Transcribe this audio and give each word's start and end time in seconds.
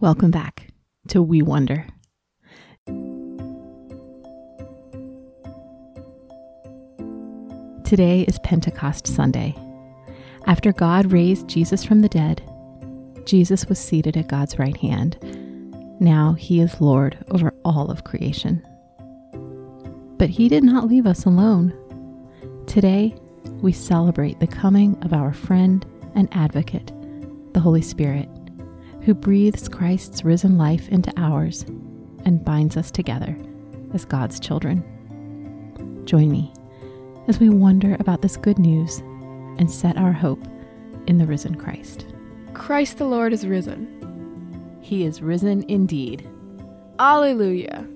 Welcome 0.00 0.30
back 0.30 0.68
to 1.08 1.20
We 1.20 1.42
Wonder. 1.42 1.86
Today 7.84 8.22
is 8.22 8.38
Pentecost 8.38 9.06
Sunday. 9.06 9.54
After 10.46 10.72
God 10.72 11.12
raised 11.12 11.48
Jesus 11.48 11.84
from 11.84 12.00
the 12.00 12.08
dead, 12.08 12.42
Jesus 13.26 13.66
was 13.66 13.78
seated 13.78 14.16
at 14.16 14.28
God's 14.28 14.58
right 14.58 14.78
hand. 14.78 15.18
Now 16.00 16.32
he 16.32 16.62
is 16.62 16.80
Lord 16.80 17.22
over 17.30 17.52
all 17.62 17.90
of 17.90 18.04
creation. 18.04 18.66
But 20.16 20.30
he 20.30 20.48
did 20.48 20.64
not 20.64 20.88
leave 20.88 21.06
us 21.06 21.26
alone. 21.26 21.74
Today, 22.66 23.14
we 23.60 23.72
celebrate 23.72 24.40
the 24.40 24.46
coming 24.46 24.96
of 25.02 25.12
our 25.12 25.34
friend 25.34 25.84
and 26.14 26.26
advocate, 26.32 26.90
the 27.52 27.60
Holy 27.60 27.82
Spirit, 27.82 28.30
who 29.02 29.14
breathes 29.14 29.68
Christ's 29.68 30.24
risen 30.24 30.58
life 30.58 30.88
into 30.88 31.12
ours 31.16 31.64
and 32.24 32.44
binds 32.44 32.76
us 32.76 32.90
together 32.90 33.36
as 33.94 34.04
God's 34.04 34.38
children. 34.38 34.84
Join 36.04 36.30
me 36.30 36.52
as 37.28 37.40
we 37.40 37.48
wonder 37.48 37.96
about 37.98 38.22
this 38.22 38.36
good 38.36 38.58
news 38.58 38.98
and 39.58 39.70
set 39.70 39.96
our 39.96 40.12
hope 40.12 40.44
in 41.06 41.18
the 41.18 41.26
risen 41.26 41.54
Christ. 41.54 42.06
Christ 42.54 42.98
the 42.98 43.06
Lord 43.06 43.32
is 43.32 43.46
risen. 43.46 44.78
He 44.80 45.04
is 45.04 45.22
risen 45.22 45.64
indeed. 45.68 46.28
Alleluia. 46.98 47.86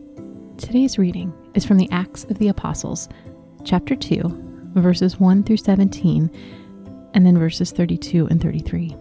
Today's 0.57 0.98
reading 0.98 1.33
is 1.55 1.65
from 1.65 1.77
the 1.77 1.91
Acts 1.91 2.25
of 2.25 2.39
the 2.39 2.48
Apostles, 2.48 3.09
chapter 3.65 3.95
2, 3.95 4.73
verses 4.75 5.21
1 5.21 5.43
through 5.43 5.57
17, 5.57 6.31
and 7.12 7.27
then 7.27 7.39
verses 7.39 7.73
32 7.73 8.27
and 8.29 8.41
33. 8.41 8.97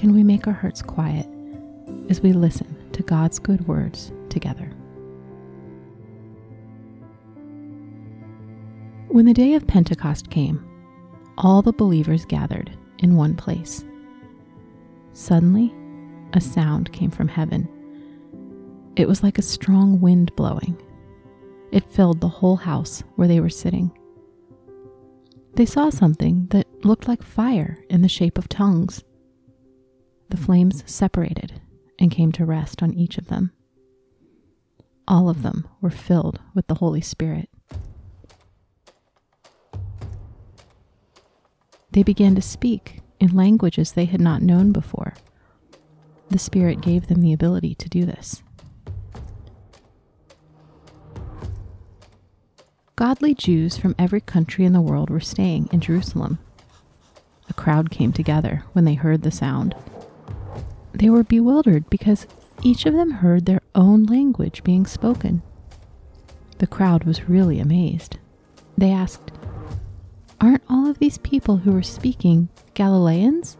Can 0.00 0.14
we 0.14 0.24
make 0.24 0.46
our 0.46 0.54
hearts 0.54 0.80
quiet 0.80 1.26
as 2.08 2.22
we 2.22 2.32
listen 2.32 2.74
to 2.92 3.02
God's 3.02 3.38
good 3.38 3.68
words 3.68 4.12
together? 4.30 4.64
When 9.08 9.26
the 9.26 9.34
day 9.34 9.52
of 9.52 9.66
Pentecost 9.66 10.30
came, 10.30 10.66
all 11.36 11.60
the 11.60 11.74
believers 11.74 12.24
gathered 12.24 12.72
in 13.00 13.16
one 13.16 13.36
place. 13.36 13.84
Suddenly, 15.12 15.70
a 16.32 16.40
sound 16.40 16.90
came 16.92 17.10
from 17.10 17.28
heaven. 17.28 17.68
It 18.96 19.06
was 19.06 19.22
like 19.22 19.36
a 19.36 19.42
strong 19.42 20.00
wind 20.00 20.34
blowing. 20.34 20.80
It 21.72 21.84
filled 21.90 22.22
the 22.22 22.28
whole 22.28 22.56
house 22.56 23.02
where 23.16 23.28
they 23.28 23.40
were 23.40 23.50
sitting. 23.50 23.90
They 25.56 25.66
saw 25.66 25.90
something 25.90 26.46
that 26.52 26.86
looked 26.86 27.06
like 27.06 27.22
fire 27.22 27.84
in 27.90 28.00
the 28.00 28.08
shape 28.08 28.38
of 28.38 28.48
tongues. 28.48 29.04
The 30.30 30.36
flames 30.36 30.82
separated 30.86 31.60
and 31.98 32.10
came 32.10 32.32
to 32.32 32.46
rest 32.46 32.82
on 32.82 32.94
each 32.94 33.18
of 33.18 33.26
them. 33.26 33.52
All 35.06 35.28
of 35.28 35.42
them 35.42 35.68
were 35.80 35.90
filled 35.90 36.38
with 36.54 36.68
the 36.68 36.76
Holy 36.76 37.00
Spirit. 37.00 37.50
They 41.90 42.04
began 42.04 42.36
to 42.36 42.42
speak 42.42 43.00
in 43.18 43.34
languages 43.34 43.92
they 43.92 44.04
had 44.04 44.20
not 44.20 44.40
known 44.40 44.70
before. 44.70 45.14
The 46.28 46.38
Spirit 46.38 46.80
gave 46.80 47.08
them 47.08 47.20
the 47.20 47.32
ability 47.32 47.74
to 47.74 47.88
do 47.88 48.06
this. 48.06 48.42
Godly 52.94 53.34
Jews 53.34 53.76
from 53.76 53.96
every 53.98 54.20
country 54.20 54.64
in 54.64 54.72
the 54.72 54.80
world 54.80 55.10
were 55.10 55.18
staying 55.18 55.68
in 55.72 55.80
Jerusalem. 55.80 56.38
A 57.48 57.54
crowd 57.54 57.90
came 57.90 58.12
together 58.12 58.62
when 58.72 58.84
they 58.84 58.94
heard 58.94 59.22
the 59.22 59.32
sound. 59.32 59.74
They 61.00 61.08
were 61.08 61.24
bewildered 61.24 61.88
because 61.88 62.26
each 62.62 62.84
of 62.84 62.92
them 62.92 63.10
heard 63.10 63.46
their 63.46 63.62
own 63.74 64.04
language 64.04 64.62
being 64.62 64.84
spoken. 64.84 65.40
The 66.58 66.66
crowd 66.66 67.04
was 67.04 67.26
really 67.26 67.58
amazed. 67.58 68.18
They 68.76 68.90
asked, 68.90 69.32
Aren't 70.42 70.62
all 70.68 70.86
of 70.86 70.98
these 70.98 71.16
people 71.16 71.56
who 71.56 71.74
are 71.74 71.82
speaking 71.82 72.50
Galileans? 72.74 73.56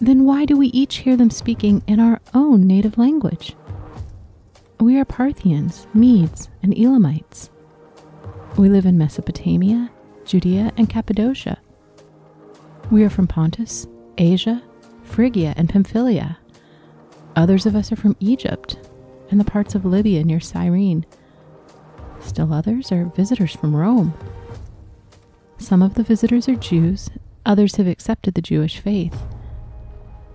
Then 0.00 0.26
why 0.26 0.44
do 0.44 0.54
we 0.54 0.66
each 0.66 0.96
hear 0.96 1.16
them 1.16 1.30
speaking 1.30 1.82
in 1.86 1.98
our 1.98 2.20
own 2.34 2.66
native 2.66 2.98
language? 2.98 3.56
We 4.80 4.98
are 4.98 5.06
Parthians, 5.06 5.86
Medes, 5.94 6.50
and 6.62 6.76
Elamites. 6.76 7.48
We 8.58 8.68
live 8.68 8.84
in 8.84 8.98
Mesopotamia, 8.98 9.90
Judea, 10.26 10.72
and 10.76 10.90
Cappadocia. 10.90 11.56
We 12.90 13.02
are 13.02 13.10
from 13.10 13.28
Pontus, 13.28 13.86
Asia, 14.18 14.62
Phrygia, 15.02 15.54
and 15.56 15.68
Pamphylia. 15.68 16.38
Others 17.36 17.66
of 17.66 17.74
us 17.74 17.92
are 17.92 17.96
from 17.96 18.16
Egypt 18.20 18.78
and 19.30 19.40
the 19.40 19.44
parts 19.44 19.74
of 19.74 19.84
Libya 19.84 20.24
near 20.24 20.40
Cyrene. 20.40 21.06
Still 22.20 22.52
others 22.52 22.92
are 22.92 23.06
visitors 23.16 23.54
from 23.54 23.74
Rome. 23.74 24.14
Some 25.58 25.82
of 25.82 25.94
the 25.94 26.02
visitors 26.02 26.48
are 26.48 26.56
Jews, 26.56 27.08
others 27.46 27.76
have 27.76 27.86
accepted 27.86 28.34
the 28.34 28.42
Jewish 28.42 28.78
faith. 28.78 29.16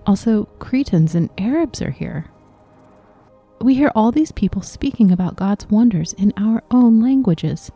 Also, 0.06 0.44
Cretans 0.58 1.14
and 1.14 1.30
Arabs 1.38 1.82
are 1.82 1.90
here. 1.90 2.26
We 3.60 3.74
hear 3.74 3.92
all 3.94 4.12
these 4.12 4.32
people 4.32 4.62
speaking 4.62 5.10
about 5.10 5.36
God's 5.36 5.68
wonders 5.68 6.12
in 6.14 6.32
our 6.36 6.62
own 6.70 7.02
languages. 7.02 7.70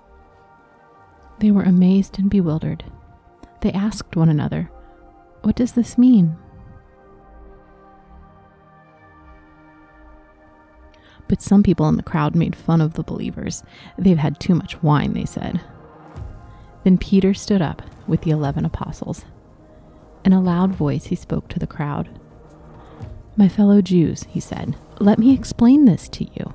They 1.40 1.50
were 1.50 1.64
amazed 1.64 2.18
and 2.18 2.30
bewildered. 2.30 2.84
They 3.60 3.72
asked 3.72 4.16
one 4.16 4.28
another, 4.28 4.70
What 5.42 5.56
does 5.56 5.72
this 5.72 5.98
mean? 5.98 6.36
But 11.32 11.40
some 11.40 11.62
people 11.62 11.88
in 11.88 11.96
the 11.96 12.02
crowd 12.02 12.34
made 12.34 12.54
fun 12.54 12.82
of 12.82 12.92
the 12.92 13.02
believers. 13.02 13.64
They've 13.96 14.18
had 14.18 14.38
too 14.38 14.54
much 14.54 14.82
wine, 14.82 15.14
they 15.14 15.24
said. 15.24 15.62
Then 16.84 16.98
Peter 16.98 17.32
stood 17.32 17.62
up 17.62 17.80
with 18.06 18.20
the 18.20 18.30
eleven 18.30 18.66
apostles. 18.66 19.24
In 20.26 20.34
a 20.34 20.42
loud 20.42 20.74
voice, 20.74 21.06
he 21.06 21.16
spoke 21.16 21.48
to 21.48 21.58
the 21.58 21.66
crowd. 21.66 22.10
My 23.34 23.48
fellow 23.48 23.80
Jews, 23.80 24.24
he 24.28 24.40
said, 24.40 24.76
let 25.00 25.18
me 25.18 25.32
explain 25.32 25.86
this 25.86 26.06
to 26.10 26.24
you. 26.34 26.52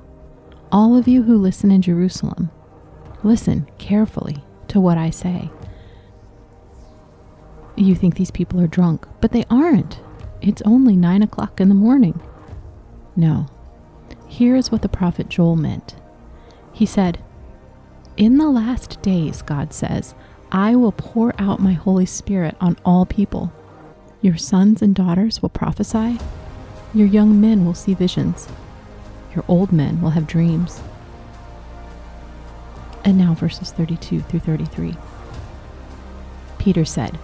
All 0.70 0.96
of 0.96 1.08
you 1.08 1.24
who 1.24 1.36
listen 1.36 1.72
in 1.72 1.82
Jerusalem, 1.82 2.52
listen 3.24 3.68
carefully 3.78 4.44
to 4.68 4.78
what 4.78 4.96
I 4.96 5.10
say. 5.10 5.50
You 7.74 7.96
think 7.96 8.14
these 8.14 8.30
people 8.30 8.60
are 8.60 8.68
drunk, 8.68 9.08
but 9.20 9.32
they 9.32 9.44
aren't. 9.50 9.98
It's 10.40 10.62
only 10.62 10.94
nine 10.94 11.24
o'clock 11.24 11.60
in 11.60 11.68
the 11.68 11.74
morning. 11.74 12.22
No. 13.16 13.48
Here 14.28 14.54
is 14.54 14.70
what 14.70 14.82
the 14.82 14.88
prophet 14.88 15.28
Joel 15.28 15.56
meant. 15.56 15.96
He 16.72 16.86
said, 16.86 17.18
in 18.16 18.36
the 18.36 18.50
last 18.50 19.00
days, 19.00 19.42
God 19.42 19.72
says, 19.72 20.14
I 20.50 20.74
will 20.74 20.92
pour 20.92 21.34
out 21.40 21.60
my 21.60 21.72
Holy 21.72 22.06
Spirit 22.06 22.56
on 22.60 22.76
all 22.84 23.06
people. 23.06 23.52
Your 24.20 24.36
sons 24.36 24.82
and 24.82 24.94
daughters 24.94 25.40
will 25.40 25.48
prophesy. 25.50 26.18
Your 26.92 27.06
young 27.06 27.40
men 27.40 27.64
will 27.64 27.74
see 27.74 27.94
visions. 27.94 28.48
Your 29.34 29.44
old 29.46 29.72
men 29.72 30.00
will 30.00 30.10
have 30.10 30.26
dreams. 30.26 30.82
And 33.04 33.16
now, 33.16 33.34
verses 33.34 33.70
32 33.70 34.20
through 34.22 34.40
33. 34.40 34.96
Peter 36.58 36.84
said, 36.84 37.18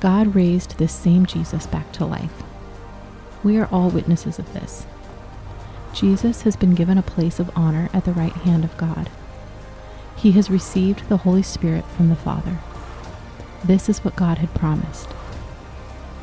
God 0.00 0.34
raised 0.34 0.76
this 0.76 0.92
same 0.92 1.24
Jesus 1.24 1.66
back 1.66 1.90
to 1.92 2.04
life. 2.04 2.42
We 3.42 3.56
are 3.58 3.68
all 3.72 3.88
witnesses 3.88 4.38
of 4.38 4.52
this. 4.52 4.86
Jesus 5.94 6.42
has 6.42 6.56
been 6.56 6.74
given 6.74 6.98
a 6.98 7.02
place 7.02 7.40
of 7.40 7.50
honor 7.56 7.88
at 7.92 8.04
the 8.04 8.12
right 8.12 8.32
hand 8.32 8.64
of 8.64 8.76
God 8.76 9.10
he 10.18 10.32
has 10.32 10.50
received 10.50 11.08
the 11.08 11.18
Holy 11.18 11.42
Spirit 11.42 11.84
from 11.96 12.08
the 12.08 12.16
Father. 12.16 12.58
This 13.64 13.88
is 13.88 14.04
what 14.04 14.16
God 14.16 14.38
had 14.38 14.52
promised. 14.54 15.08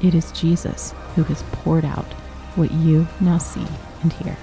It 0.02 0.14
is 0.14 0.32
Jesus 0.34 0.94
who 1.16 1.24
has 1.24 1.44
poured 1.44 1.86
out 1.86 2.12
what 2.56 2.72
you 2.72 3.08
now 3.22 3.38
see 3.38 3.66
and 4.02 4.12
hear. 4.12 4.38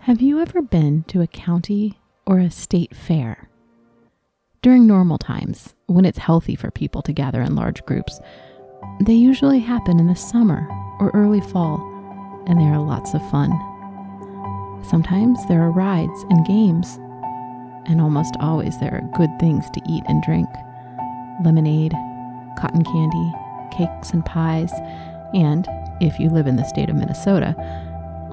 Have 0.00 0.20
you 0.20 0.40
ever 0.40 0.62
been 0.62 1.02
to 1.04 1.20
a 1.20 1.26
county 1.26 1.98
or 2.26 2.38
a 2.38 2.50
state 2.50 2.94
fair? 2.94 3.48
During 4.62 4.86
normal 4.86 5.18
times, 5.18 5.74
when 5.86 6.04
it's 6.04 6.18
healthy 6.18 6.54
for 6.54 6.70
people 6.70 7.02
to 7.02 7.12
gather 7.12 7.42
in 7.42 7.56
large 7.56 7.84
groups, 7.84 8.20
they 9.00 9.14
usually 9.14 9.60
happen 9.60 9.98
in 9.98 10.06
the 10.06 10.16
summer 10.16 10.68
or 11.00 11.10
early 11.14 11.40
fall 11.40 11.90
and 12.46 12.60
they 12.60 12.64
are 12.64 12.78
lots 12.80 13.14
of 13.14 13.30
fun. 13.30 13.50
Sometimes 14.82 15.38
there 15.46 15.62
are 15.62 15.70
rides 15.70 16.24
and 16.28 16.46
games, 16.46 16.98
and 17.86 18.00
almost 18.00 18.36
always 18.40 18.78
there 18.78 18.94
are 18.94 19.16
good 19.16 19.30
things 19.38 19.70
to 19.70 19.80
eat 19.88 20.04
and 20.08 20.22
drink 20.22 20.48
lemonade, 21.42 21.92
cotton 22.58 22.84
candy, 22.84 23.32
cakes 23.72 24.10
and 24.12 24.24
pies, 24.24 24.72
and, 25.34 25.66
if 26.00 26.18
you 26.20 26.30
live 26.30 26.46
in 26.46 26.56
the 26.56 26.64
state 26.64 26.88
of 26.88 26.96
Minnesota, 26.96 27.54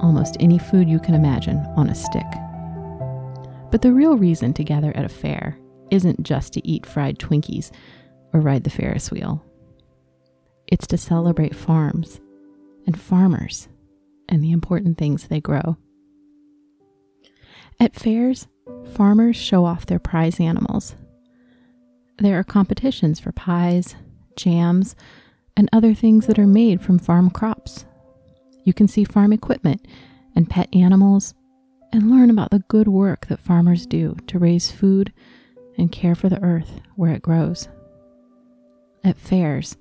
almost 0.00 0.36
any 0.38 0.58
food 0.58 0.88
you 0.88 1.00
can 1.00 1.14
imagine 1.14 1.58
on 1.76 1.88
a 1.88 1.94
stick. 1.94 2.26
But 3.70 3.82
the 3.82 3.92
real 3.92 4.16
reason 4.16 4.52
to 4.54 4.64
gather 4.64 4.96
at 4.96 5.04
a 5.04 5.08
fair 5.08 5.58
isn't 5.90 6.22
just 6.22 6.52
to 6.52 6.66
eat 6.66 6.86
fried 6.86 7.18
Twinkies 7.18 7.72
or 8.32 8.40
ride 8.40 8.64
the 8.64 8.70
Ferris 8.70 9.10
wheel. 9.10 9.44
It's 10.72 10.86
to 10.86 10.96
celebrate 10.96 11.54
farms 11.54 12.18
and 12.86 12.98
farmers 12.98 13.68
and 14.26 14.42
the 14.42 14.52
important 14.52 14.96
things 14.96 15.26
they 15.26 15.38
grow. 15.38 15.76
At 17.78 17.94
fairs, 17.94 18.48
farmers 18.94 19.36
show 19.36 19.66
off 19.66 19.84
their 19.84 19.98
prize 19.98 20.40
animals. 20.40 20.96
There 22.16 22.38
are 22.38 22.42
competitions 22.42 23.20
for 23.20 23.32
pies, 23.32 23.96
jams, 24.34 24.96
and 25.58 25.68
other 25.74 25.92
things 25.92 26.26
that 26.26 26.38
are 26.38 26.46
made 26.46 26.80
from 26.80 26.98
farm 26.98 27.28
crops. 27.28 27.84
You 28.64 28.72
can 28.72 28.88
see 28.88 29.04
farm 29.04 29.34
equipment 29.34 29.86
and 30.34 30.48
pet 30.48 30.74
animals 30.74 31.34
and 31.92 32.10
learn 32.10 32.30
about 32.30 32.50
the 32.50 32.64
good 32.68 32.88
work 32.88 33.26
that 33.26 33.40
farmers 33.40 33.84
do 33.84 34.16
to 34.26 34.38
raise 34.38 34.70
food 34.70 35.12
and 35.76 35.92
care 35.92 36.14
for 36.14 36.30
the 36.30 36.42
earth 36.42 36.80
where 36.96 37.12
it 37.12 37.20
grows. 37.20 37.68
At 39.04 39.18
fairs, 39.18 39.76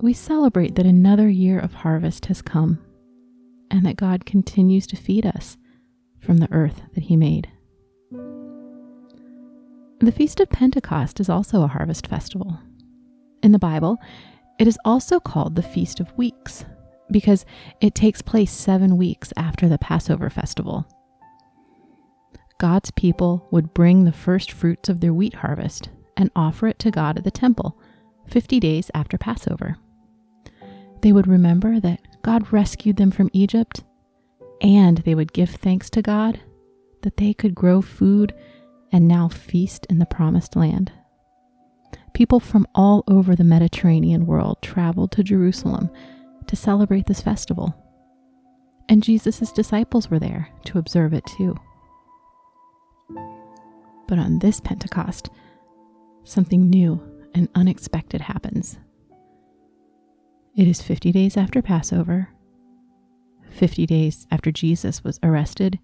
we 0.00 0.12
celebrate 0.12 0.74
that 0.74 0.86
another 0.86 1.28
year 1.28 1.58
of 1.58 1.72
harvest 1.72 2.26
has 2.26 2.42
come 2.42 2.78
and 3.70 3.84
that 3.86 3.96
God 3.96 4.26
continues 4.26 4.86
to 4.88 4.96
feed 4.96 5.24
us 5.26 5.56
from 6.20 6.38
the 6.38 6.52
earth 6.52 6.82
that 6.94 7.04
He 7.04 7.16
made. 7.16 7.48
The 10.00 10.12
Feast 10.12 10.40
of 10.40 10.50
Pentecost 10.50 11.20
is 11.20 11.30
also 11.30 11.62
a 11.62 11.68
harvest 11.68 12.06
festival. 12.06 12.60
In 13.42 13.52
the 13.52 13.58
Bible, 13.58 13.96
it 14.58 14.68
is 14.68 14.78
also 14.84 15.18
called 15.18 15.54
the 15.54 15.62
Feast 15.62 16.00
of 16.00 16.16
Weeks 16.18 16.64
because 17.10 17.46
it 17.80 17.94
takes 17.94 18.20
place 18.20 18.52
seven 18.52 18.96
weeks 18.96 19.32
after 19.36 19.68
the 19.68 19.78
Passover 19.78 20.28
festival. 20.28 20.86
God's 22.58 22.90
people 22.90 23.48
would 23.50 23.74
bring 23.74 24.04
the 24.04 24.12
first 24.12 24.52
fruits 24.52 24.88
of 24.88 25.00
their 25.00 25.14
wheat 25.14 25.34
harvest 25.34 25.88
and 26.16 26.30
offer 26.34 26.66
it 26.68 26.78
to 26.80 26.90
God 26.90 27.18
at 27.18 27.24
the 27.24 27.30
temple 27.30 27.78
50 28.28 28.58
days 28.60 28.90
after 28.94 29.16
Passover. 29.16 29.76
They 31.02 31.12
would 31.12 31.26
remember 31.26 31.78
that 31.80 32.00
God 32.22 32.52
rescued 32.52 32.96
them 32.96 33.10
from 33.10 33.30
Egypt, 33.32 33.84
and 34.60 34.98
they 34.98 35.14
would 35.14 35.32
give 35.32 35.50
thanks 35.50 35.90
to 35.90 36.02
God 36.02 36.40
that 37.02 37.16
they 37.18 37.32
could 37.32 37.54
grow 37.54 37.82
food 37.82 38.34
and 38.90 39.06
now 39.06 39.28
feast 39.28 39.86
in 39.90 39.98
the 39.98 40.06
promised 40.06 40.56
land. 40.56 40.92
People 42.14 42.40
from 42.40 42.66
all 42.74 43.04
over 43.06 43.36
the 43.36 43.44
Mediterranean 43.44 44.26
world 44.26 44.62
traveled 44.62 45.12
to 45.12 45.22
Jerusalem 45.22 45.90
to 46.46 46.56
celebrate 46.56 47.06
this 47.06 47.20
festival, 47.20 47.74
and 48.88 49.02
Jesus' 49.02 49.52
disciples 49.52 50.10
were 50.10 50.18
there 50.18 50.48
to 50.64 50.78
observe 50.78 51.12
it 51.12 51.26
too. 51.26 51.56
But 54.08 54.18
on 54.18 54.38
this 54.38 54.60
Pentecost, 54.60 55.28
something 56.24 56.70
new 56.70 57.00
and 57.34 57.48
unexpected 57.54 58.22
happens. 58.22 58.78
It 60.56 60.66
is 60.66 60.80
50 60.80 61.12
days 61.12 61.36
after 61.36 61.60
Passover, 61.60 62.30
50 63.50 63.84
days 63.84 64.26
after 64.30 64.50
Jesus 64.50 65.04
was 65.04 65.20
arrested, 65.22 65.78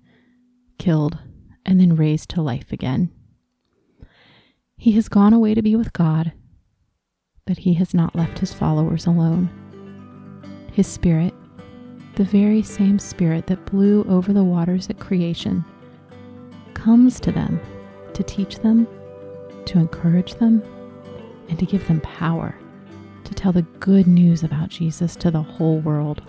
killed, 0.79 1.19
and 1.67 1.79
then 1.79 1.95
raised 1.95 2.31
to 2.31 2.41
life 2.41 2.73
again. 2.73 3.11
He 4.79 4.93
has 4.93 5.11
gone 5.11 5.35
away 5.35 5.53
to 5.53 5.61
be 5.61 5.77
with 5.77 5.93
God, 5.93 6.33
but 7.47 7.59
he 7.59 7.75
has 7.75 7.93
not 7.93 8.17
left 8.17 8.39
his 8.39 8.55
followers 8.55 9.05
alone. 9.05 9.51
His 10.73 10.87
Spirit, 10.87 11.35
the 12.17 12.25
very 12.25 12.63
same 12.63 12.99
Spirit 12.99 13.49
that 13.49 13.67
blew 13.67 14.05
over 14.05 14.33
the 14.33 14.43
waters 14.43 14.89
at 14.89 14.99
creation, 14.99 15.67
comes 16.73 17.21
to 17.21 17.31
them 17.31 17.61
to 18.15 18.23
teach 18.23 18.61
them, 18.61 18.89
to 19.67 19.79
encourage 19.79 20.37
them, 20.37 20.63
and 21.51 21.59
to 21.59 21.67
give 21.67 21.87
them 21.89 22.01
power 22.01 22.55
to 23.33 23.43
tell 23.43 23.53
the 23.53 23.63
good 23.63 24.07
news 24.07 24.43
about 24.43 24.69
Jesus 24.69 25.17
to 25.17 25.31
the 25.31 25.43
whole 25.43 25.81
world. 25.81 26.23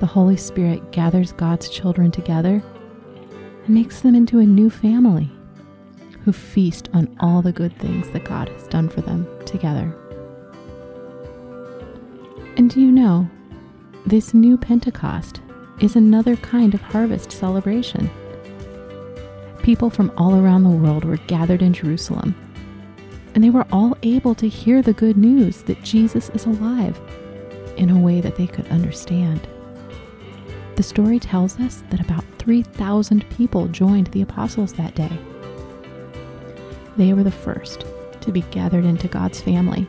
The 0.00 0.06
Holy 0.06 0.36
Spirit 0.36 0.92
gathers 0.92 1.32
God's 1.32 1.68
children 1.68 2.10
together 2.10 2.62
and 3.64 3.68
makes 3.68 4.00
them 4.00 4.14
into 4.14 4.38
a 4.38 4.46
new 4.46 4.70
family 4.70 5.30
who 6.24 6.32
feast 6.32 6.88
on 6.92 7.14
all 7.20 7.42
the 7.42 7.52
good 7.52 7.76
things 7.78 8.08
that 8.10 8.24
God 8.24 8.48
has 8.48 8.68
done 8.68 8.88
for 8.88 9.00
them 9.00 9.26
together. 9.44 9.96
And 12.56 12.70
do 12.70 12.80
you 12.80 12.92
know, 12.92 13.28
this 14.06 14.34
new 14.34 14.56
Pentecost 14.56 15.40
is 15.80 15.96
another 15.96 16.36
kind 16.36 16.74
of 16.74 16.80
harvest 16.80 17.32
celebration. 17.32 18.10
People 19.62 19.90
from 19.90 20.12
all 20.16 20.36
around 20.36 20.62
the 20.62 20.70
world 20.70 21.04
were 21.04 21.16
gathered 21.28 21.62
in 21.62 21.72
Jerusalem, 21.72 22.34
and 23.34 23.42
they 23.42 23.50
were 23.50 23.66
all 23.72 23.96
able 24.02 24.34
to 24.36 24.48
hear 24.48 24.82
the 24.82 24.92
good 24.92 25.16
news 25.16 25.62
that 25.62 25.82
Jesus 25.82 26.28
is 26.30 26.44
alive 26.46 27.00
in 27.76 27.90
a 27.90 27.98
way 27.98 28.20
that 28.20 28.36
they 28.36 28.46
could 28.46 28.66
understand. 28.68 29.46
The 30.76 30.82
story 30.82 31.18
tells 31.18 31.58
us 31.60 31.82
that 31.90 32.00
about 32.00 32.24
3,000 32.38 33.28
people 33.30 33.68
joined 33.68 34.08
the 34.08 34.22
apostles 34.22 34.72
that 34.74 34.94
day. 34.94 35.10
They 36.96 37.14
were 37.14 37.24
the 37.24 37.30
first 37.30 37.86
to 38.20 38.32
be 38.32 38.42
gathered 38.50 38.84
into 38.84 39.08
God's 39.08 39.40
family, 39.40 39.88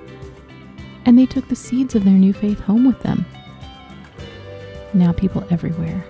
and 1.06 1.18
they 1.18 1.26
took 1.26 1.48
the 1.48 1.56
seeds 1.56 1.96
of 1.96 2.06
their 2.06 2.14
new 2.14 2.34
faith 2.34 2.60
home 2.60 2.86
with 2.86 3.02
them. 3.02 3.26
Now, 4.94 5.12
people 5.12 5.46
everywhere 5.50 6.06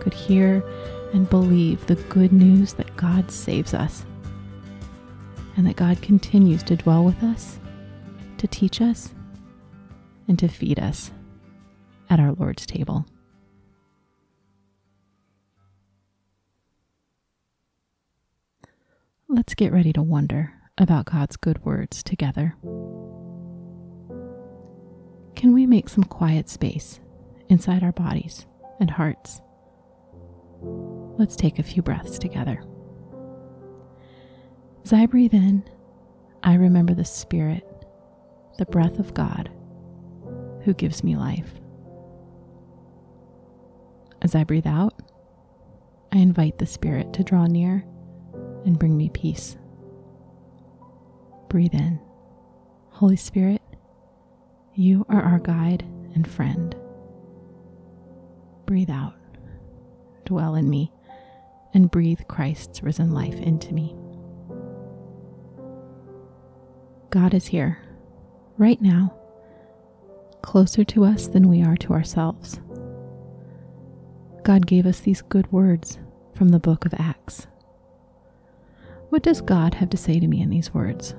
could 0.00 0.14
hear 0.14 0.62
and 1.12 1.28
believe 1.28 1.84
the 1.86 1.96
good 1.96 2.32
news 2.32 2.74
that 2.74 2.96
God 2.96 3.30
saves 3.30 3.74
us 3.74 4.04
and 5.56 5.66
that 5.66 5.76
God 5.76 6.00
continues 6.02 6.62
to 6.64 6.76
dwell 6.76 7.04
with 7.04 7.22
us, 7.22 7.58
to 8.38 8.46
teach 8.46 8.80
us, 8.80 9.14
and 10.28 10.38
to 10.38 10.48
feed 10.48 10.78
us 10.78 11.10
at 12.08 12.20
our 12.20 12.32
Lord's 12.32 12.66
table. 12.66 13.06
Let's 19.28 19.54
get 19.54 19.72
ready 19.72 19.92
to 19.92 20.02
wonder 20.02 20.54
about 20.76 21.06
God's 21.06 21.36
good 21.36 21.64
words 21.64 22.02
together. 22.02 22.56
Can 25.36 25.54
we 25.54 25.66
make 25.66 25.88
some 25.88 26.04
quiet 26.04 26.48
space 26.48 27.00
inside 27.48 27.82
our 27.82 27.92
bodies 27.92 28.46
and 28.80 28.90
hearts? 28.90 29.40
Let's 30.62 31.36
take 31.36 31.58
a 31.58 31.62
few 31.62 31.82
breaths 31.82 32.18
together. 32.18 32.62
As 34.84 34.92
I 34.92 35.06
breathe 35.06 35.34
in, 35.34 35.62
I 36.42 36.54
remember 36.54 36.94
the 36.94 37.04
Spirit, 37.04 37.66
the 38.58 38.66
breath 38.66 38.98
of 38.98 39.14
God, 39.14 39.50
who 40.64 40.74
gives 40.74 41.04
me 41.04 41.16
life. 41.16 41.52
As 44.22 44.34
I 44.34 44.44
breathe 44.44 44.66
out, 44.66 44.94
I 46.12 46.18
invite 46.18 46.58
the 46.58 46.66
Spirit 46.66 47.12
to 47.14 47.22
draw 47.22 47.46
near 47.46 47.84
and 48.64 48.78
bring 48.78 48.96
me 48.96 49.10
peace. 49.10 49.56
Breathe 51.48 51.74
in. 51.74 52.00
Holy 52.90 53.16
Spirit, 53.16 53.62
you 54.74 55.06
are 55.08 55.22
our 55.22 55.38
guide 55.38 55.84
and 56.14 56.28
friend. 56.28 56.74
Breathe 58.66 58.90
out. 58.90 59.14
Dwell 60.24 60.54
in 60.54 60.68
me 60.68 60.92
and 61.74 61.90
breathe 61.90 62.20
Christ's 62.28 62.82
risen 62.82 63.12
life 63.12 63.34
into 63.34 63.72
me. 63.74 63.94
God 67.10 67.34
is 67.34 67.48
here, 67.48 67.76
right 68.56 68.80
now, 68.80 69.12
closer 70.42 70.84
to 70.84 71.04
us 71.04 71.26
than 71.26 71.48
we 71.48 71.60
are 71.60 71.76
to 71.78 71.92
ourselves. 71.92 72.60
God 74.44 74.64
gave 74.64 74.86
us 74.86 75.00
these 75.00 75.20
good 75.20 75.50
words 75.50 75.98
from 76.36 76.50
the 76.50 76.60
book 76.60 76.84
of 76.84 76.94
Acts. 76.96 77.48
What 79.08 79.24
does 79.24 79.40
God 79.40 79.74
have 79.74 79.90
to 79.90 79.96
say 79.96 80.20
to 80.20 80.28
me 80.28 80.40
in 80.40 80.50
these 80.50 80.72
words? 80.72 81.16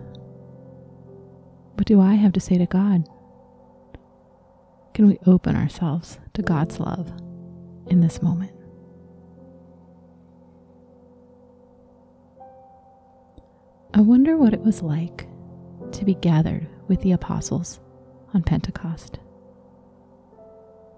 What 1.76 1.88
do 1.88 2.00
I 2.00 2.14
have 2.14 2.32
to 2.34 2.40
say 2.40 2.58
to 2.58 2.66
God? 2.66 3.06
Can 4.94 5.08
we 5.08 5.20
open 5.28 5.58
ourselves 5.58 6.20
to 6.36 6.42
God's 6.42 6.80
love 6.80 7.12
in 7.88 8.00
this 8.00 8.22
moment? 8.22 8.54
I 13.94 14.00
wonder 14.00 14.38
what 14.38 14.54
it 14.54 14.62
was 14.62 14.82
like 14.82 15.28
to 15.94 16.06
be 16.06 16.16
gathered 16.16 16.68
with 16.88 17.02
the 17.02 17.12
apostles 17.12 17.80
on 18.34 18.44
Pentecost. 18.44 19.20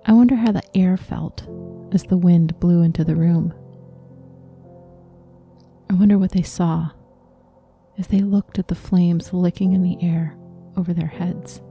I 0.05 0.13
wonder 0.13 0.35
how 0.35 0.51
the 0.51 0.63
air 0.77 0.97
felt 0.97 1.47
as 1.91 2.03
the 2.03 2.17
wind 2.17 2.59
blew 2.59 2.81
into 2.81 3.03
the 3.03 3.15
room 3.15 3.53
I 5.93 5.95
wonder 5.95 6.17
what 6.17 6.31
they 6.31 6.41
saw 6.41 6.89
as 7.99 8.07
they 8.07 8.21
looked 8.21 8.57
at 8.57 8.67
the 8.67 8.73
flames 8.73 9.31
licking 9.31 9.73
in 9.73 9.83
the 9.83 10.01
air 10.01 10.35
over 10.75 10.91
their 10.91 11.05
heads. 11.05 11.61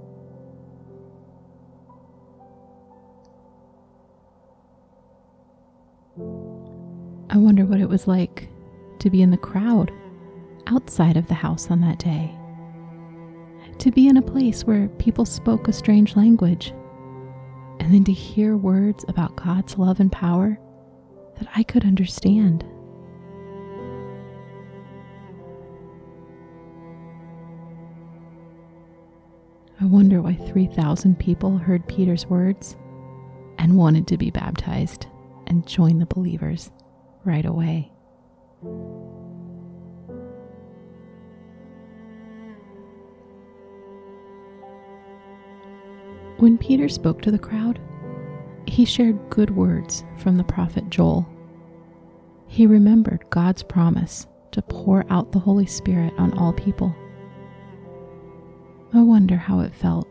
I 7.30 7.36
wonder 7.36 7.64
what 7.64 7.80
it 7.80 7.88
was 7.88 8.06
like 8.06 8.48
to 9.00 9.10
be 9.10 9.22
in 9.22 9.32
the 9.32 9.36
crowd 9.36 9.90
outside 10.68 11.16
of 11.16 11.26
the 11.26 11.34
house 11.34 11.68
on 11.68 11.80
that 11.80 11.98
day, 11.98 12.32
to 13.82 13.90
be 13.90 14.06
in 14.06 14.16
a 14.16 14.22
place 14.22 14.64
where 14.64 14.86
people 15.00 15.24
spoke 15.24 15.66
a 15.66 15.72
strange 15.72 16.14
language, 16.14 16.72
and 17.80 17.92
then 17.92 18.04
to 18.04 18.12
hear 18.12 18.56
words 18.56 19.04
about 19.08 19.34
God's 19.34 19.76
love 19.76 19.98
and 19.98 20.12
power 20.12 20.56
that 21.40 21.48
I 21.56 21.64
could 21.64 21.84
understand. 21.84 22.64
I 29.80 29.86
wonder 29.86 30.22
why 30.22 30.34
3,000 30.34 31.18
people 31.18 31.58
heard 31.58 31.84
Peter's 31.88 32.26
words 32.26 32.76
and 33.58 33.76
wanted 33.76 34.06
to 34.06 34.16
be 34.16 34.30
baptized 34.30 35.08
and 35.48 35.66
join 35.66 35.98
the 35.98 36.06
believers 36.06 36.70
right 37.24 37.44
away. 37.44 37.90
When 46.42 46.58
Peter 46.58 46.88
spoke 46.88 47.22
to 47.22 47.30
the 47.30 47.38
crowd, 47.38 47.80
he 48.66 48.84
shared 48.84 49.30
good 49.30 49.50
words 49.54 50.02
from 50.18 50.36
the 50.36 50.42
prophet 50.42 50.90
Joel. 50.90 51.24
He 52.48 52.66
remembered 52.66 53.24
God's 53.30 53.62
promise 53.62 54.26
to 54.50 54.60
pour 54.60 55.04
out 55.08 55.30
the 55.30 55.38
Holy 55.38 55.66
Spirit 55.66 56.12
on 56.18 56.36
all 56.36 56.52
people. 56.52 56.92
I 58.92 59.02
wonder 59.02 59.36
how 59.36 59.60
it 59.60 59.72
felt 59.72 60.08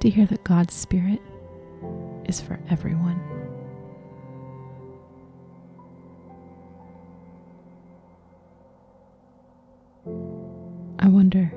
to 0.00 0.10
hear 0.10 0.26
that 0.26 0.44
God's 0.44 0.74
Spirit 0.74 1.22
is 2.26 2.38
for 2.38 2.60
everyone. 2.68 3.18
I 10.98 11.08
wonder, 11.08 11.50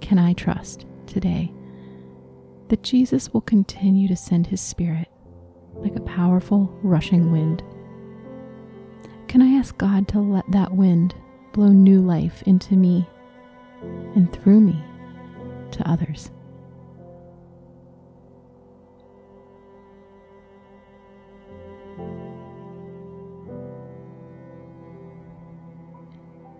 can 0.00 0.20
I 0.20 0.32
trust 0.34 0.86
today 1.08 1.52
that 2.70 2.82
Jesus 2.84 3.32
will 3.34 3.40
continue 3.40 4.08
to 4.08 4.16
send 4.16 4.46
his 4.46 4.60
Spirit 4.60 5.08
like 5.74 5.96
a 5.96 6.00
powerful 6.00 6.72
rushing 6.82 7.32
wind? 7.32 7.62
Can 9.28 9.42
I 9.42 9.58
ask 9.58 9.76
God 9.76 10.08
to 10.08 10.20
let 10.20 10.50
that 10.52 10.72
wind 10.72 11.14
blow 11.52 11.68
new 11.68 12.00
life 12.00 12.42
into 12.46 12.76
me 12.76 13.08
and 14.14 14.32
through 14.32 14.60
me 14.60 14.82
to 15.72 15.88
others? 15.88 16.30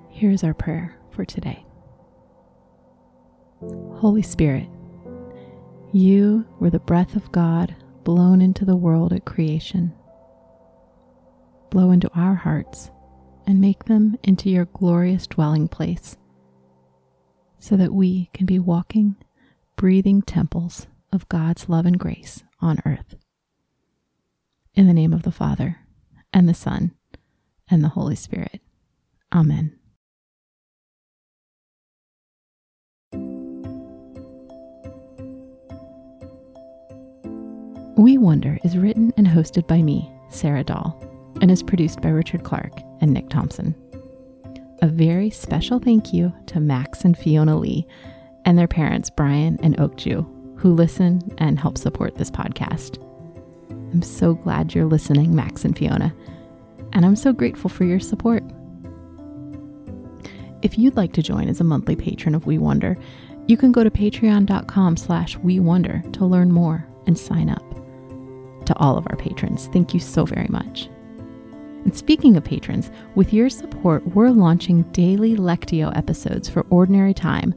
Here 0.09 0.33
is 0.33 0.43
our 0.43 0.55
prayer 0.55 0.99
for 1.11 1.25
today. 1.25 1.65
Holy 3.95 4.23
Spirit, 4.23 4.69
you 5.93 6.47
were 6.59 6.71
the 6.71 6.79
breath 6.79 7.17
of 7.17 7.33
God 7.33 7.75
blown 8.05 8.41
into 8.41 8.65
the 8.65 8.77
world 8.77 9.13
at 9.13 9.25
creation. 9.25 9.93
Blow 11.71 11.91
into 11.91 12.11
our 12.15 12.35
hearts 12.35 12.91
and 13.47 13.61
make 13.61 13.85
them 13.85 14.17
into 14.23 14.49
your 14.51 14.67
glorious 14.67 15.27
dwelling 15.27 15.69
place 15.69 16.17
so 17.59 17.77
that 17.77 17.93
we 17.93 18.31
can 18.33 18.47
be 18.47 18.59
walking, 18.59 19.17
breathing 19.77 20.23
temples 20.23 20.87
of 21.13 21.29
God's 21.29 21.69
love 21.69 21.87
and 21.87 21.99
grace 21.99 22.43
on 22.61 22.81
earth. 22.87 23.17
In 24.75 24.87
the 24.87 24.95
name 24.95 25.13
of 25.13 25.23
the 25.23 25.33
Father, 25.33 25.79
and 26.33 26.49
the 26.49 26.55
Son, 26.55 26.93
and 27.71 27.83
the 27.83 27.89
Holy 27.89 28.17
Spirit. 28.17 28.61
Amen. 29.33 29.80
We 38.01 38.17
Wonder 38.17 38.59
is 38.65 38.79
written 38.79 39.13
and 39.19 39.27
hosted 39.27 39.67
by 39.67 39.83
me, 39.83 40.11
Sarah 40.31 40.65
Dahl, 40.65 40.99
and 41.43 41.51
is 41.51 41.63
produced 41.63 42.01
by 42.01 42.09
Richard 42.09 42.45
Clark 42.45 42.81
and 43.03 43.13
Nick 43.13 43.29
Thompson. 43.29 43.75
A 44.81 44.87
very 44.87 45.29
special 45.29 45.79
thank 45.79 46.11
you 46.11 46.33
to 46.47 46.61
Max 46.61 47.05
and 47.05 47.15
Fiona 47.15 47.59
Lee 47.59 47.87
and 48.47 48.59
their 48.59 48.67
parents, 48.67 49.11
Brian 49.11 49.59
and 49.63 49.77
Oakju, 49.77 50.27
who 50.59 50.73
listen 50.73 51.21
and 51.37 51.59
help 51.59 51.77
support 51.77 52.15
this 52.15 52.31
podcast. 52.31 52.97
I'm 53.93 54.01
so 54.01 54.33
glad 54.33 54.75
you're 54.75 54.87
listening, 54.87 55.37
Max 55.37 55.67
and 55.67 55.77
Fiona, 55.77 56.15
and 56.95 57.05
I'm 57.05 57.17
so 57.17 57.35
grateful 57.35 57.69
for 57.69 57.85
your 57.85 58.01
support. 58.01 58.43
If 60.63 60.79
you'd 60.79 60.97
like 60.97 61.13
to 61.13 61.23
join 61.23 61.51
as 61.51 61.61
a 61.61 61.65
monthly 61.65 61.97
patron 61.97 62.35
of 62.35 62.47
We 62.47 62.57
Wonder, 62.57 62.97
you 63.47 63.59
can 63.59 63.73
go 63.73 63.85
to 63.85 63.91
patreon.com 63.91 64.97
slash 64.97 65.37
we 65.37 65.61
wonder 65.61 66.03
to 66.13 66.25
learn 66.25 66.51
more 66.51 66.87
and 67.07 67.19
sign 67.19 67.51
up 67.51 67.60
to 68.71 68.79
all 68.79 68.97
of 68.97 69.05
our 69.11 69.17
patrons. 69.17 69.69
Thank 69.73 69.93
you 69.93 69.99
so 69.99 70.25
very 70.25 70.47
much. 70.49 70.89
And 71.85 71.97
speaking 71.97 72.37
of 72.37 72.45
patrons, 72.45 72.89
with 73.17 73.33
your 73.33 73.51
support, 73.51 74.07
we're 74.15 74.31
launching 74.31 74.83
daily 74.93 75.35
Lectio 75.35 75.97
episodes 75.97 76.49
for 76.49 76.65
Ordinary 76.71 77.13
Time 77.13 77.53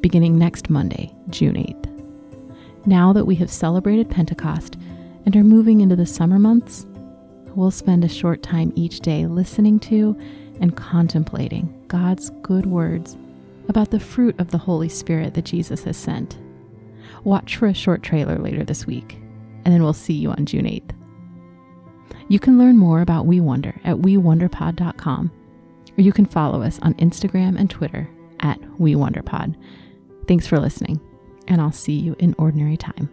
beginning 0.00 0.36
next 0.36 0.68
Monday, 0.68 1.14
June 1.30 1.54
8th. 1.54 2.86
Now 2.86 3.12
that 3.12 3.24
we 3.24 3.36
have 3.36 3.50
celebrated 3.50 4.10
Pentecost 4.10 4.76
and 5.26 5.36
are 5.36 5.44
moving 5.44 5.80
into 5.80 5.94
the 5.94 6.06
summer 6.06 6.40
months, 6.40 6.86
we'll 7.54 7.70
spend 7.70 8.04
a 8.04 8.08
short 8.08 8.42
time 8.42 8.72
each 8.74 8.98
day 8.98 9.26
listening 9.26 9.78
to 9.80 10.18
and 10.60 10.76
contemplating 10.76 11.72
God's 11.86 12.30
good 12.42 12.66
words 12.66 13.16
about 13.68 13.92
the 13.92 14.00
fruit 14.00 14.34
of 14.40 14.50
the 14.50 14.58
Holy 14.58 14.88
Spirit 14.88 15.34
that 15.34 15.44
Jesus 15.44 15.84
has 15.84 15.96
sent. 15.96 16.36
Watch 17.22 17.54
for 17.56 17.68
a 17.68 17.74
short 17.74 18.02
trailer 18.02 18.38
later 18.38 18.64
this 18.64 18.86
week 18.86 19.20
and 19.68 19.74
then 19.74 19.82
we'll 19.82 19.92
see 19.92 20.14
you 20.14 20.30
on 20.30 20.46
June 20.46 20.64
8th. 20.64 20.92
You 22.28 22.38
can 22.38 22.56
learn 22.56 22.78
more 22.78 23.02
about 23.02 23.26
We 23.26 23.38
Wonder 23.38 23.78
at 23.84 23.96
WeWonderPod.com, 23.96 25.30
or 25.98 26.00
you 26.00 26.10
can 26.10 26.24
follow 26.24 26.62
us 26.62 26.78
on 26.80 26.94
Instagram 26.94 27.58
and 27.58 27.68
Twitter 27.68 28.08
at 28.40 28.58
WeWonderPod. 28.78 29.56
Thanks 30.26 30.46
for 30.46 30.58
listening, 30.58 30.98
and 31.48 31.60
I'll 31.60 31.70
see 31.70 31.92
you 31.92 32.16
in 32.18 32.34
ordinary 32.38 32.78
time. 32.78 33.10